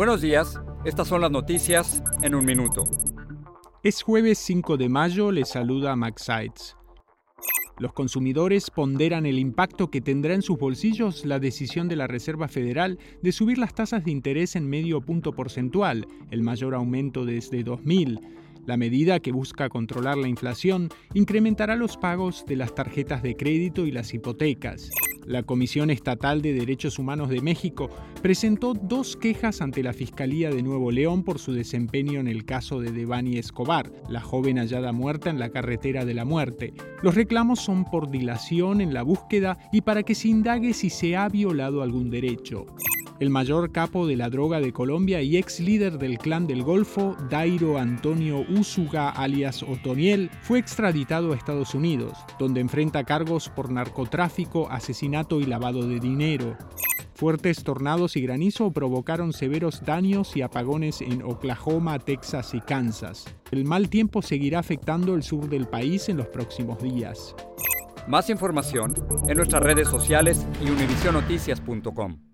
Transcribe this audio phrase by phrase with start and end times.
[0.00, 2.84] Buenos días, estas son las noticias en un minuto.
[3.82, 6.74] Es jueves 5 de mayo, les saluda Max Sides.
[7.78, 12.48] Los consumidores ponderan el impacto que tendrá en sus bolsillos la decisión de la Reserva
[12.48, 17.62] Federal de subir las tasas de interés en medio punto porcentual, el mayor aumento desde
[17.62, 18.20] 2000.
[18.64, 23.84] La medida, que busca controlar la inflación, incrementará los pagos de las tarjetas de crédito
[23.84, 24.88] y las hipotecas.
[25.30, 27.88] La Comisión Estatal de Derechos Humanos de México
[28.20, 32.80] presentó dos quejas ante la Fiscalía de Nuevo León por su desempeño en el caso
[32.80, 36.74] de Devani Escobar, la joven hallada muerta en la carretera de la muerte.
[37.00, 41.16] Los reclamos son por dilación en la búsqueda y para que se indague si se
[41.16, 42.66] ha violado algún derecho.
[43.20, 47.18] El mayor capo de la droga de Colombia y ex líder del clan del Golfo,
[47.28, 54.70] Dairo Antonio Úsuga alias Otoniel, fue extraditado a Estados Unidos, donde enfrenta cargos por narcotráfico,
[54.70, 56.56] asesinato y lavado de dinero.
[57.12, 63.26] Fuertes tornados y granizo provocaron severos daños y apagones en Oklahoma, Texas y Kansas.
[63.50, 67.36] El mal tiempo seguirá afectando el sur del país en los próximos días.
[68.08, 68.94] Más información
[69.28, 72.29] en nuestras redes sociales y univisionoticias.com.